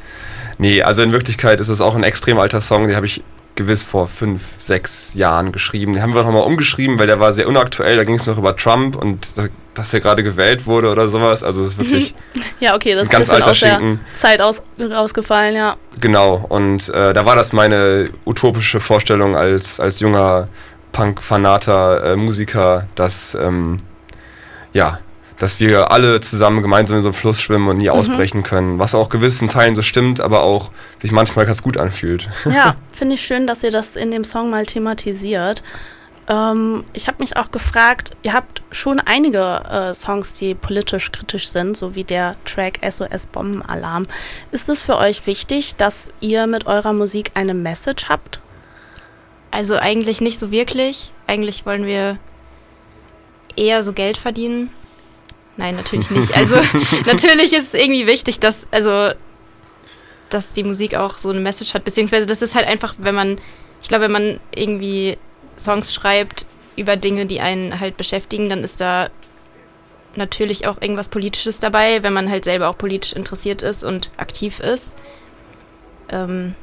Nee, 0.57 0.81
also 0.81 1.01
in 1.01 1.12
Wirklichkeit 1.12 1.59
ist 1.59 1.69
es 1.69 1.81
auch 1.81 1.95
ein 1.95 2.03
extrem 2.03 2.39
alter 2.39 2.62
Song, 2.62 2.88
den 2.88 2.95
habe 2.95 3.06
ich 3.06 3.21
gewiss 3.55 3.83
vor 3.83 4.07
fünf, 4.07 4.41
sechs 4.57 5.13
Jahren 5.13 5.51
geschrieben. 5.51 5.94
Den 5.94 6.01
haben 6.01 6.13
wir 6.15 6.23
nochmal 6.23 6.44
umgeschrieben, 6.44 6.97
weil 7.00 7.07
der 7.07 7.19
war 7.19 7.31
sehr 7.33 7.47
unaktuell. 7.47 7.97
Da 7.97 8.03
ging 8.03 8.15
es 8.15 8.25
noch 8.25 8.38
über 8.38 8.55
Trump 8.55 8.95
und 8.95 9.27
dass 9.73 9.94
er 9.94 10.00
gerade 10.00 10.23
gewählt 10.23 10.65
wurde 10.65 10.91
oder 10.91 11.07
sowas. 11.07 11.44
Also 11.44 11.61
es 11.63 11.73
ist 11.73 11.77
wirklich 11.79 12.15
ja 12.59 12.75
okay, 12.75 12.95
das 12.95 13.07
ein 13.07 13.11
ganz 13.11 13.29
alter 13.29 13.51
aus 13.51 13.57
Schinken. 13.57 14.00
der 14.11 14.19
Zeit 14.19 14.41
aus, 14.41 14.61
rausgefallen, 14.79 15.55
ja. 15.55 15.77
Genau. 16.00 16.45
Und 16.50 16.89
äh, 16.89 17.13
da 17.13 17.25
war 17.25 17.35
das 17.35 17.53
meine 17.53 18.09
utopische 18.25 18.79
Vorstellung 18.79 19.35
als 19.35 19.79
als 19.79 20.00
junger 20.00 20.47
Punk-Fanater, 20.94 22.13
äh, 22.13 22.15
Musiker, 22.15 22.88
dass, 22.95 23.35
ähm, 23.35 23.77
ja, 24.71 25.00
dass 25.39 25.59
wir 25.59 25.91
alle 25.91 26.21
zusammen 26.21 26.62
gemeinsam 26.62 26.97
in 26.97 27.03
so 27.03 27.09
einem 27.09 27.15
Fluss 27.15 27.41
schwimmen 27.41 27.68
und 27.68 27.77
nie 27.77 27.89
mhm. 27.89 27.91
ausbrechen 27.91 28.44
können. 28.44 28.80
Was 28.80 28.95
auch 28.95 29.09
gewissen 29.09 29.50
Teilen 29.50 29.75
so 29.75 29.81
stimmt, 29.81 30.21
aber 30.21 30.44
auch 30.44 30.71
sich 31.01 31.12
manchmal 31.12 31.45
ganz 31.45 31.63
gut 31.63 31.77
anfühlt. 31.77 32.30
Ja, 32.45 32.75
finde 32.91 33.15
ich 33.15 33.21
schön, 33.21 33.47
dass 33.47 33.63
ihr 33.63 33.71
das 33.71 33.95
in 33.95 34.12
dem 34.12 34.24
Song 34.24 34.50
mal 34.50 34.65
thematisiert. 34.65 35.63
Ähm, 36.27 36.85
ich 36.94 37.07
habe 37.07 37.18
mich 37.19 37.35
auch 37.35 37.51
gefragt, 37.51 38.15
ihr 38.24 38.33
habt 38.33 38.62
schon 38.71 39.00
einige 39.00 39.39
äh, 39.39 39.94
Songs, 39.94 40.33
die 40.33 40.56
politisch 40.56 41.12
kritisch 41.12 41.50
sind, 41.50 41.75
so 41.75 41.95
wie 41.95 42.03
der 42.03 42.36
Track 42.45 42.79
SOS 42.89 43.25
Bombenalarm. 43.25 44.07
Ist 44.51 44.69
es 44.69 44.79
für 44.79 44.98
euch 44.98 45.27
wichtig, 45.27 45.75
dass 45.75 46.12
ihr 46.22 46.48
mit 46.48 46.65
eurer 46.65 46.93
Musik 46.93 47.31
eine 47.34 47.53
Message 47.53 48.08
habt? 48.08 48.39
Also 49.51 49.75
eigentlich 49.75 50.22
nicht 50.22 50.39
so 50.39 50.50
wirklich. 50.50 51.12
Eigentlich 51.27 51.65
wollen 51.65 51.86
wir 51.86 52.17
eher 53.55 53.84
so 53.84 53.93
Geld 53.93 54.17
verdienen. 54.17 54.69
Nein, 55.57 55.75
natürlich 55.75 56.10
nicht. 56.10 56.36
Also 56.36 56.55
natürlich 57.05 57.53
ist 57.53 57.74
es 57.74 57.81
irgendwie 57.81 58.07
wichtig, 58.07 58.39
dass, 58.39 58.67
also, 58.72 59.12
dass 60.29 60.53
die 60.53 60.63
Musik 60.63 60.95
auch 60.95 61.17
so 61.17 61.29
eine 61.29 61.39
Message 61.39 61.74
hat, 61.74 61.83
beziehungsweise 61.83 62.25
das 62.25 62.41
ist 62.41 62.55
halt 62.55 62.67
einfach, 62.67 62.95
wenn 62.98 63.15
man, 63.15 63.39
ich 63.81 63.88
glaube, 63.88 64.05
wenn 64.05 64.12
man 64.12 64.39
irgendwie 64.55 65.17
Songs 65.57 65.93
schreibt 65.93 66.45
über 66.75 66.95
Dinge, 66.95 67.27
die 67.27 67.39
einen 67.39 67.79
halt 67.79 67.98
beschäftigen, 67.98 68.50
dann 68.50 68.63
ist 68.63 68.81
da 68.81 69.10
natürlich 70.15 70.67
auch 70.67 70.81
irgendwas 70.81 71.07
Politisches 71.07 71.60
dabei, 71.60 72.03
wenn 72.03 72.13
man 72.13 72.29
halt 72.29 72.43
selber 72.43 72.69
auch 72.69 72.77
politisch 72.77 73.13
interessiert 73.13 73.62
ist 73.62 73.83
und 73.83 74.12
aktiv 74.17 74.60
ist. 74.60 74.95
Ähm, 76.10 76.55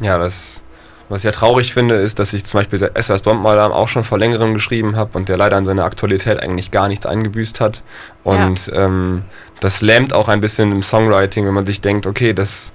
ja, 0.00 0.18
das 0.18 0.62
was 1.10 1.22
ich 1.22 1.24
ja 1.24 1.32
traurig 1.32 1.74
finde, 1.74 1.96
ist, 1.96 2.20
dass 2.20 2.32
ich 2.32 2.44
zum 2.44 2.60
Beispiel 2.60 2.90
SOS 2.96 3.22
Bombenalarm 3.22 3.72
auch 3.72 3.88
schon 3.88 4.04
vor 4.04 4.16
längerem 4.16 4.54
geschrieben 4.54 4.94
habe 4.94 5.18
und 5.18 5.28
der 5.28 5.36
leider 5.36 5.56
an 5.56 5.64
seiner 5.64 5.84
Aktualität 5.84 6.40
eigentlich 6.40 6.70
gar 6.70 6.86
nichts 6.86 7.04
eingebüßt 7.04 7.60
hat. 7.60 7.82
Und 8.22 8.68
ja. 8.68 8.86
ähm, 8.86 9.22
das 9.58 9.82
lähmt 9.82 10.14
auch 10.14 10.28
ein 10.28 10.40
bisschen 10.40 10.70
im 10.70 10.84
Songwriting, 10.84 11.46
wenn 11.46 11.54
man 11.54 11.66
sich 11.66 11.80
denkt, 11.80 12.06
okay, 12.06 12.32
das, 12.32 12.72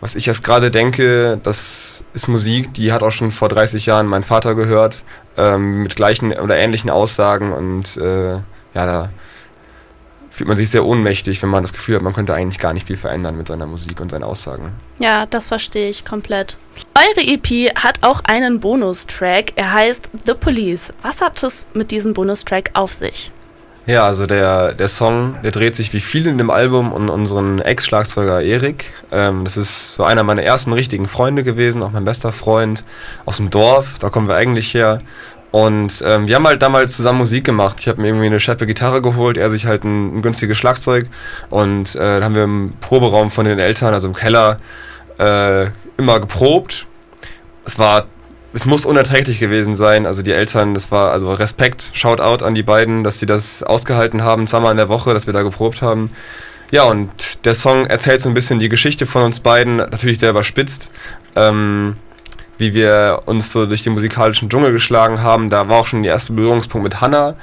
was 0.00 0.16
ich 0.16 0.26
jetzt 0.26 0.42
gerade 0.42 0.72
denke, 0.72 1.38
das 1.44 2.02
ist 2.12 2.26
Musik, 2.26 2.74
die 2.74 2.92
hat 2.92 3.04
auch 3.04 3.12
schon 3.12 3.30
vor 3.30 3.48
30 3.48 3.86
Jahren 3.86 4.08
mein 4.08 4.24
Vater 4.24 4.56
gehört, 4.56 5.04
ähm, 5.36 5.84
mit 5.84 5.94
gleichen 5.94 6.32
oder 6.32 6.56
ähnlichen 6.56 6.90
Aussagen 6.90 7.52
und 7.52 7.96
äh, 7.98 8.32
ja, 8.32 8.42
da 8.74 9.10
fühlt 10.40 10.48
man 10.48 10.56
sich 10.56 10.70
sehr 10.70 10.86
ohnmächtig, 10.86 11.42
wenn 11.42 11.50
man 11.50 11.62
das 11.62 11.74
Gefühl 11.74 11.96
hat, 11.96 12.02
man 12.02 12.14
könnte 12.14 12.32
eigentlich 12.32 12.58
gar 12.58 12.72
nicht 12.72 12.86
viel 12.86 12.96
verändern 12.96 13.36
mit 13.36 13.48
seiner 13.48 13.66
Musik 13.66 14.00
und 14.00 14.10
seinen 14.10 14.22
Aussagen. 14.22 14.72
Ja, 14.98 15.26
das 15.26 15.48
verstehe 15.48 15.90
ich 15.90 16.06
komplett. 16.06 16.56
Eure 16.94 17.26
EP 17.26 17.74
hat 17.74 17.98
auch 18.00 18.22
einen 18.24 18.58
Bonustrack. 18.58 19.52
Er 19.56 19.70
heißt 19.74 20.08
The 20.24 20.32
Police. 20.32 20.94
Was 21.02 21.20
hat 21.20 21.42
es 21.42 21.66
mit 21.74 21.90
diesem 21.90 22.14
Bonustrack 22.14 22.70
auf 22.72 22.94
sich? 22.94 23.30
Ja, 23.84 24.06
also 24.06 24.24
der, 24.24 24.72
der 24.72 24.88
Song, 24.88 25.36
der 25.44 25.50
dreht 25.50 25.74
sich 25.74 25.92
wie 25.92 26.00
viel 26.00 26.26
in 26.26 26.38
dem 26.38 26.48
Album 26.48 26.90
um 26.90 27.10
unseren 27.10 27.58
Ex-Schlagzeuger 27.58 28.40
Erik. 28.40 28.86
Ähm, 29.12 29.44
das 29.44 29.58
ist 29.58 29.96
so 29.96 30.04
einer 30.04 30.22
meiner 30.22 30.42
ersten 30.42 30.72
richtigen 30.72 31.06
Freunde 31.06 31.44
gewesen, 31.44 31.82
auch 31.82 31.90
mein 31.90 32.06
bester 32.06 32.32
Freund 32.32 32.82
aus 33.26 33.36
dem 33.36 33.50
Dorf. 33.50 33.98
Da 34.00 34.08
kommen 34.08 34.26
wir 34.26 34.36
eigentlich 34.36 34.72
her. 34.72 35.00
Und 35.50 36.02
ähm, 36.06 36.28
wir 36.28 36.36
haben 36.36 36.46
halt 36.46 36.62
damals 36.62 36.96
zusammen 36.96 37.18
Musik 37.18 37.44
gemacht. 37.44 37.78
Ich 37.80 37.88
habe 37.88 38.00
mir 38.00 38.08
irgendwie 38.08 38.26
eine 38.26 38.38
scheppe 38.38 38.66
Gitarre 38.66 39.02
geholt, 39.02 39.36
er 39.36 39.50
sich 39.50 39.66
halt 39.66 39.84
ein, 39.84 40.18
ein 40.18 40.22
günstiges 40.22 40.56
Schlagzeug. 40.56 41.06
Und 41.48 41.96
äh, 41.96 41.98
dann 41.98 42.24
haben 42.24 42.34
wir 42.34 42.44
im 42.44 42.72
Proberaum 42.80 43.30
von 43.30 43.44
den 43.44 43.58
Eltern, 43.58 43.92
also 43.92 44.06
im 44.06 44.14
Keller, 44.14 44.58
äh, 45.18 45.66
immer 45.96 46.20
geprobt. 46.20 46.86
Es 47.64 47.78
war, 47.78 48.06
es 48.52 48.64
muss 48.64 48.84
unerträglich 48.84 49.40
gewesen 49.40 49.74
sein. 49.74 50.06
Also 50.06 50.22
die 50.22 50.32
Eltern, 50.32 50.74
das 50.74 50.92
war 50.92 51.10
also 51.10 51.32
Respekt, 51.32 51.90
Shoutout 51.94 52.44
an 52.44 52.54
die 52.54 52.62
beiden, 52.62 53.02
dass 53.02 53.18
sie 53.18 53.26
das 53.26 53.64
ausgehalten 53.64 54.22
haben, 54.22 54.46
zweimal 54.46 54.70
in 54.70 54.76
der 54.76 54.88
Woche, 54.88 55.14
dass 55.14 55.26
wir 55.26 55.34
da 55.34 55.42
geprobt 55.42 55.82
haben. 55.82 56.10
Ja, 56.70 56.84
und 56.84 57.44
der 57.44 57.54
Song 57.54 57.86
erzählt 57.86 58.20
so 58.20 58.28
ein 58.28 58.34
bisschen 58.34 58.60
die 58.60 58.68
Geschichte 58.68 59.04
von 59.04 59.22
uns 59.22 59.40
beiden, 59.40 59.78
natürlich 59.78 60.20
sehr 60.20 60.30
überspitzt. 60.30 60.92
Ähm, 61.34 61.96
wie 62.60 62.74
wir 62.74 63.22
uns 63.26 63.52
so 63.52 63.66
durch 63.66 63.82
den 63.82 63.94
musikalischen 63.94 64.48
Dschungel 64.48 64.72
geschlagen 64.72 65.22
haben. 65.22 65.50
Da 65.50 65.68
war 65.68 65.78
auch 65.78 65.86
schon 65.86 66.02
der 66.02 66.12
erste 66.12 66.32
Berührungspunkt 66.32 66.84
mit 66.84 67.00
Hannah. 67.00 67.34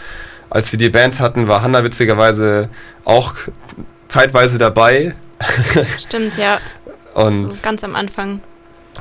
Als 0.50 0.71
wir 0.71 0.79
die 0.79 0.89
Band 0.89 1.19
hatten, 1.19 1.47
war 1.47 1.62
Hannah 1.62 1.83
witzigerweise 1.83 2.69
auch 3.03 3.33
zeitweise 4.07 4.57
dabei. 4.57 5.15
Stimmt, 5.97 6.38
ja. 6.38 6.59
Und 7.13 7.51
so 7.51 7.59
ganz 7.62 7.83
am 7.83 7.95
Anfang. 7.95 8.41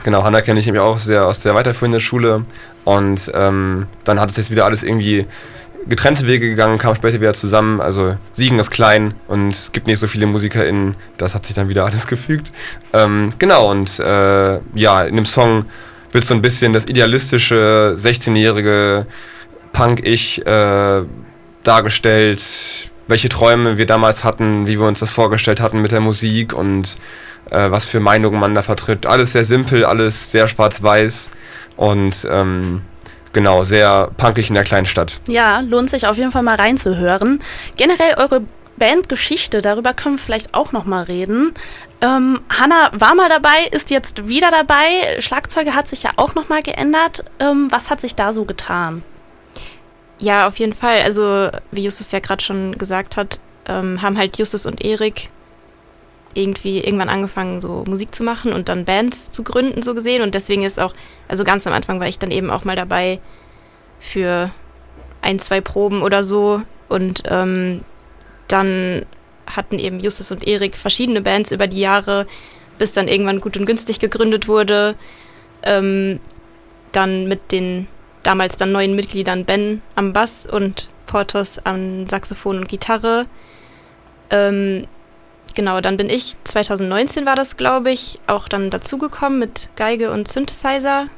Genau, 0.05 0.25
Hannah 0.25 0.43
kenne 0.43 0.59
ich 0.59 0.67
nämlich 0.67 0.83
auch 0.83 0.99
sehr 0.99 1.27
aus 1.27 1.41
der 1.41 1.55
weiterführenden 1.55 2.01
Schule. 2.01 2.45
Und 2.85 3.31
ähm, 3.35 3.87
dann 4.05 4.21
hat 4.21 4.31
es 4.31 4.37
jetzt 4.37 4.51
wieder 4.51 4.65
alles 4.65 4.83
irgendwie 4.83 5.27
getrennte 5.89 6.27
Wege 6.27 6.49
gegangen, 6.49 6.79
kam 6.79 6.95
später 6.95 7.21
wieder 7.21 7.35
zusammen. 7.35 7.81
Also 7.81 8.17
Siegen 8.33 8.59
ist 8.59 8.71
klein 8.71 9.15
und 9.29 9.51
es 9.51 9.73
gibt 9.73 9.87
nicht 9.87 9.99
so 9.99 10.07
viele 10.07 10.27
MusikerInnen. 10.27 10.97
Das 11.17 11.35
hat 11.35 11.47
sich 11.47 11.55
dann 11.55 11.69
wieder 11.69 11.85
alles 11.87 12.07
gefügt. 12.07 12.51
Ähm, 12.93 13.33
genau, 13.39 13.71
und 13.71 13.99
äh, 13.99 14.59
ja, 14.75 15.03
in 15.03 15.17
dem 15.17 15.27
Song 15.27 15.65
wird 16.13 16.25
so 16.25 16.35
ein 16.35 16.43
bisschen 16.43 16.73
das 16.73 16.87
idealistische 16.87 17.95
16-jährige 17.99 19.07
Punk-Ich 19.73 20.47
äh, 20.47 21.03
dargestellt, 21.63 22.43
welche 23.09 23.29
Träume 23.29 23.79
wir 23.79 23.87
damals 23.87 24.25
hatten, 24.25 24.67
wie 24.67 24.79
wir 24.79 24.87
uns 24.87 25.01
das 25.01 25.11
vorgestellt 25.11 25.61
hatten 25.61 25.81
mit 25.81 25.93
der 25.93 26.01
Musik 26.01 26.53
und 26.53 26.97
äh, 27.51 27.71
was 27.71 27.85
für 27.85 28.01
Meinungen 28.01 28.41
man 28.41 28.55
da 28.55 28.63
vertritt. 28.63 29.07
Alles 29.07 29.33
sehr 29.33 29.45
simpel, 29.45 29.85
alles 29.85 30.33
sehr 30.33 30.49
schwarz-weiß 30.49 31.31
und 31.77 32.27
ähm, 32.31 32.83
genau, 33.33 33.65
sehr 33.65 34.11
punkig 34.17 34.49
in 34.49 34.55
der 34.55 34.65
kleinen 34.65 34.87
Stadt. 34.87 35.21
Ja, 35.27 35.61
lohnt 35.61 35.91
sich 35.91 36.07
auf 36.07 36.17
jeden 36.17 36.33
Fall 36.33 36.43
mal 36.43 36.57
reinzuhören. 36.57 37.43
Generell 37.77 38.15
eure 38.17 38.43
Bandgeschichte, 38.77 39.63
darüber 39.63 39.95
können 39.95 40.17
wir 40.17 40.23
vielleicht 40.23 40.55
auch 40.55 40.73
noch 40.73 40.85
mal 40.85 41.05
reden. 41.05 41.55
Ähm, 42.01 42.41
Hanna 42.49 42.91
war 42.93 43.15
mal 43.15 43.29
dabei, 43.29 43.67
ist 43.71 43.91
jetzt 43.91 44.29
wieder 44.29 44.51
dabei. 44.51 45.21
Schlagzeuge 45.21 45.75
hat 45.75 45.89
sich 45.89 46.03
ja 46.03 46.11
auch 46.17 46.35
noch 46.35 46.49
mal 46.49 46.63
geändert. 46.63 47.25
Ähm, 47.39 47.69
was 47.71 47.91
hat 47.91 48.01
sich 48.01 48.15
da 48.15 48.33
so 48.33 48.45
getan? 48.45 49.03
Ja, 50.19 50.47
auf 50.47 50.59
jeden 50.59 50.73
Fall. 50.73 51.01
Also, 51.03 51.51
wie 51.71 51.85
Justus 51.85 52.13
ja 52.13 52.21
gerade 52.21 52.43
schon 52.43 52.79
gesagt 52.79 53.17
hat, 53.17 53.41
ähm, 53.67 54.01
haben 54.03 54.17
halt 54.17 54.39
Justus 54.39 54.67
und 54.67 54.85
Erik 54.85 55.29
irgendwie 56.35 56.81
irgendwann 56.81 57.09
angefangen, 57.09 57.61
so 57.61 57.85
Musik 57.87 58.15
zu 58.15 58.23
machen 58.23 58.53
und 58.53 58.69
dann 58.69 58.85
Bands 58.85 59.31
zu 59.31 59.43
gründen, 59.43 59.83
so 59.83 59.95
gesehen. 59.95 60.23
Und 60.23 60.35
deswegen 60.35 60.63
ist 60.63 60.79
auch, 60.79 60.95
also 61.29 61.45
ganz 61.45 61.67
am 61.67 61.73
Anfang 61.73 61.99
war 61.99 62.09
ich 62.09 62.19
dann 62.19 62.31
eben 62.31 62.51
auch 62.51 62.65
mal 62.65 62.77
dabei 62.77 63.21
für 63.99 64.51
ein, 65.23 65.39
zwei 65.39 65.61
Proben 65.61 66.03
oder 66.03 66.25
so. 66.25 66.63
Und 66.89 67.23
ähm, 67.29 67.83
dann 68.49 69.07
hatten 69.47 69.79
eben 69.79 70.01
Justus 70.01 70.33
und 70.33 70.47
Erik 70.47 70.77
verschiedene 70.77 71.21
Bands 71.21 71.53
über 71.53 71.67
die 71.67 71.81
Jahre, 71.81 72.27
bis 72.79 72.93
dann 72.93 73.09
irgendwann 73.09 73.41
gut 73.41 73.57
und 73.57 73.67
günstig 73.67 74.01
gegründet 74.01 74.49
wurde. 74.49 74.97
Ähm, 75.63 76.21
dann 76.93 77.29
mit 77.29 77.53
den 77.53 77.89
damals 78.23 78.57
dann 78.57 78.73
neuen 78.73 78.97
Mitgliedern 78.97 79.45
Ben 79.45 79.83
am 79.95 80.13
Bass 80.13 80.47
und 80.47 80.89
Portos 81.07 81.59
am 81.65 82.09
Saxophon 82.09 82.59
und 82.59 82.69
Gitarre. 82.69 83.27
Ähm, 84.31 84.87
genau, 85.55 85.81
dann 85.81 85.97
bin 85.97 86.11
ich, 86.11 86.35
2019 86.45 87.27
war 87.27 87.37
das, 87.37 87.57
glaube 87.57 87.91
ich, 87.91 88.19
auch 88.27 88.49
dann 88.49 88.71
dazugekommen 88.71 89.39
mit 89.39 89.71
Geige 89.77 90.11
und 90.11 90.29
Synthesizer. 90.29 91.09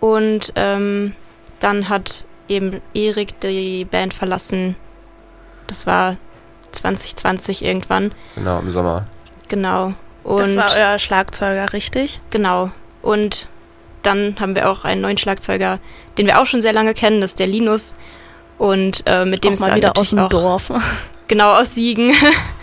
Und 0.00 0.52
ähm, 0.56 1.14
dann 1.60 1.88
hat 1.88 2.24
eben 2.48 2.80
Erik 2.94 3.40
die 3.40 3.84
Band 3.84 4.14
verlassen. 4.14 4.76
Das 5.66 5.86
war 5.86 6.16
2020 6.72 7.64
irgendwann. 7.64 8.12
Genau, 8.34 8.58
im 8.58 8.70
Sommer. 8.70 9.06
Genau. 9.48 9.94
Und 10.24 10.40
das 10.40 10.56
war 10.56 10.72
euer 10.74 10.98
Schlagzeuger, 10.98 11.72
richtig? 11.72 12.20
Genau. 12.30 12.70
Und 13.02 13.48
dann 14.02 14.36
haben 14.40 14.54
wir 14.54 14.70
auch 14.70 14.84
einen 14.84 15.00
neuen 15.00 15.18
Schlagzeuger, 15.18 15.78
den 16.18 16.26
wir 16.26 16.40
auch 16.40 16.46
schon 16.46 16.60
sehr 16.60 16.72
lange 16.72 16.94
kennen, 16.94 17.20
das 17.20 17.32
ist 17.32 17.38
der 17.38 17.46
Linus. 17.46 17.94
Und 18.58 19.02
äh, 19.06 19.24
mit 19.24 19.44
dem 19.44 19.50
auch 19.50 19.54
es 19.54 19.60
mal 19.60 19.74
wieder 19.74 19.96
aus 19.96 20.10
dem 20.10 20.18
auch, 20.18 20.28
Dorf. 20.28 20.72
Genau, 21.28 21.54
aus 21.54 21.74
Siegen. 21.74 22.12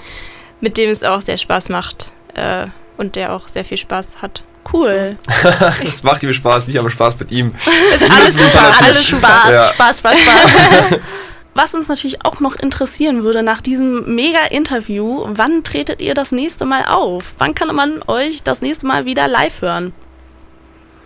mit 0.61 0.77
dem 0.77 0.89
es 0.89 1.03
auch 1.03 1.21
sehr 1.21 1.37
Spaß 1.37 1.69
macht. 1.69 2.11
Äh, 2.35 2.67
und 2.97 3.15
der 3.15 3.33
auch 3.33 3.47
sehr 3.47 3.65
viel 3.65 3.77
Spaß 3.77 4.21
hat. 4.21 4.43
Cool. 4.71 5.17
Es 5.81 6.03
macht 6.03 6.21
ihm 6.21 6.33
Spaß, 6.33 6.67
mich 6.67 6.77
aber 6.77 6.89
Spaß 6.89 7.19
mit 7.19 7.31
ihm. 7.31 7.53
Ist 7.93 8.11
alles 8.11 8.35
super, 8.35 8.73
alles 8.79 9.07
Spaß, 9.07 9.49
ja. 9.49 9.69
Spaß, 9.73 9.99
Spaß, 9.99 10.15
Spaß. 10.21 10.99
Was 11.61 11.75
uns 11.75 11.89
natürlich 11.89 12.25
auch 12.25 12.39
noch 12.39 12.55
interessieren 12.55 13.23
würde 13.23 13.43
nach 13.43 13.59
diesem 13.59 14.15
Mega-Interview, 14.15 15.25
wann 15.27 15.65
tretet 15.65 16.01
ihr 16.01 16.13
das 16.13 16.31
nächste 16.31 16.63
Mal 16.63 16.85
auf? 16.85 17.33
Wann 17.37 17.53
kann 17.53 17.75
man 17.75 17.99
euch 18.07 18.43
das 18.43 18.61
nächste 18.61 18.87
Mal 18.87 19.03
wieder 19.03 19.27
live 19.27 19.61
hören? 19.61 19.91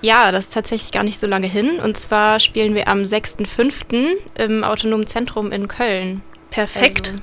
Ja, 0.01 0.31
das 0.31 0.43
ist 0.43 0.53
tatsächlich 0.53 0.91
gar 0.91 1.01
nicht 1.01 1.19
so 1.19 1.25
lange 1.25 1.47
hin. 1.47 1.79
Und 1.79 1.97
zwar 1.97 2.39
spielen 2.39 2.75
wir 2.75 2.87
am 2.87 3.01
6.5. 3.01 4.13
im 4.35 4.63
Autonomen 4.63 5.07
Zentrum 5.07 5.51
in 5.51 5.67
Köln. 5.67 6.21
Perfekt. 6.51 7.09
Also. 7.09 7.21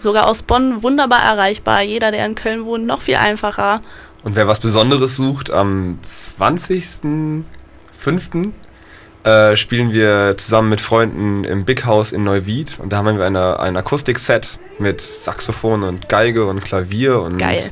Sogar 0.00 0.26
aus 0.26 0.42
Bonn 0.42 0.82
wunderbar 0.82 1.22
erreichbar. 1.22 1.82
Jeder, 1.82 2.10
der 2.10 2.26
in 2.26 2.34
Köln 2.34 2.64
wohnt, 2.64 2.84
noch 2.84 3.02
viel 3.02 3.14
einfacher. 3.14 3.80
Und 4.24 4.34
wer 4.34 4.48
was 4.48 4.58
Besonderes 4.58 5.16
sucht, 5.16 5.52
am 5.52 6.00
20.05 6.04 7.44
äh, 9.24 9.56
spielen 9.56 9.92
wir 9.92 10.36
zusammen 10.36 10.68
mit 10.68 10.80
Freunden 10.80 11.44
im 11.44 11.64
Big 11.64 11.84
House 11.84 12.12
in 12.12 12.24
Neuwied 12.24 12.78
und 12.80 12.92
da 12.92 12.98
haben 12.98 13.16
wir 13.16 13.24
eine, 13.24 13.60
ein 13.60 13.76
Akustikset 13.76 14.58
mit 14.78 15.00
Saxophon 15.00 15.84
und 15.84 16.08
Geige 16.08 16.46
und 16.46 16.64
Klavier 16.64 17.20
und 17.20 17.38
Geil. 17.38 17.62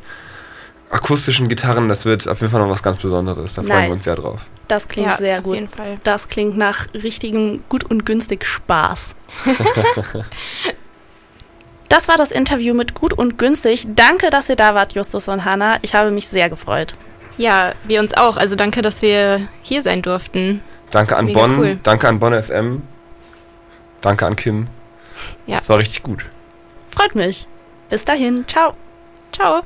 akustischen 0.91 1.49
Gitarren. 1.49 1.89
Das 1.89 2.05
wird 2.05 2.29
auf 2.29 2.41
jeden 2.41 2.53
Fall 2.53 2.61
noch 2.61 2.71
was 2.71 2.83
ganz 2.83 2.99
Besonderes. 2.99 3.55
Da 3.55 3.63
nice. 3.63 3.71
freuen 3.71 3.87
wir 3.87 3.93
uns 3.93 4.05
sehr 4.05 4.17
drauf. 4.17 4.41
Das 4.69 4.87
klingt 4.87 5.09
ja, 5.09 5.17
sehr 5.17 5.41
gut. 5.41 5.55
Auf 5.55 5.55
jeden 5.55 5.69
Fall. 5.69 5.99
Das 6.05 6.29
klingt 6.29 6.57
nach 6.57 6.87
richtigem 6.95 7.65
gut 7.69 7.83
und 7.83 8.07
günstig 8.07 8.47
Spaß. 8.47 9.17
das 11.89 12.07
war 12.07 12.17
das 12.17 12.31
Interview 12.31 12.75
mit 12.75 12.95
Gut 12.95 13.13
und 13.13 13.39
Günstig. 13.39 13.89
Danke, 13.97 14.31
dass 14.31 14.49
ihr 14.49 14.57
da 14.57 14.77
wart, 14.77 14.93
Justus 14.93 15.27
und 15.27 15.45
Hanna. 15.45 15.79
Ich 15.83 15.95
habe 15.95 16.13
mich 16.13 16.29
sehr 16.29 16.49
gefreut. 16.49 16.95
Ja, 17.37 17.75
wir 17.85 17.99
uns 17.99 18.15
auch. 18.15 18.37
Also 18.37 18.55
danke, 18.55 18.83
dass 18.83 19.03
wir 19.03 19.49
hier 19.63 19.83
sein 19.83 20.03
durften. 20.03 20.63
Danke 20.91 21.17
an 21.17 21.27
Mega 21.27 21.41
Bonn, 21.41 21.59
cool. 21.59 21.79
danke 21.83 22.09
an 22.09 22.19
Bonn 22.19 22.43
FM, 22.43 22.83
danke 24.01 24.27
an 24.27 24.37
Kim. 24.37 24.67
Ja. 25.47 25.59
Das 25.59 25.69
war 25.69 25.79
richtig 25.79 26.03
gut. 26.03 26.27
Freut 26.91 27.15
mich. 27.15 27.47
Bis 27.89 28.05
dahin. 28.05 28.45
Ciao. 28.49 28.75
Ciao. 29.33 29.63